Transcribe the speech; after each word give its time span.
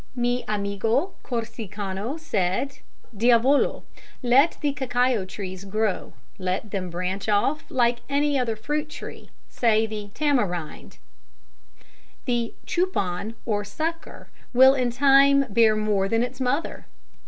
"Mi 0.15 0.43
Amigo 0.47 1.13
Corsicano 1.23 2.17
said: 2.19 2.79
'Diavolo, 3.15 3.83
let 4.23 4.57
the 4.61 4.73
cacao 4.73 5.25
trees 5.25 5.63
grow, 5.63 6.13
let 6.39 6.71
them 6.71 6.89
branch 6.89 7.29
off 7.29 7.63
like 7.69 7.99
any 8.09 8.35
other 8.35 8.55
fruit 8.55 8.89
tree, 8.89 9.29
say 9.47 9.85
the 9.85 10.07
tamarind, 10.15 10.97
the 12.25 12.55
'chupon' 12.65 13.35
or 13.45 13.63
sucker 13.63 14.27
will 14.55 14.73
in 14.73 14.89
time 14.91 15.45
bear 15.53 15.75
more 15.75 16.09
than 16.09 16.23
its 16.23 16.41
mother.'" 16.41 16.87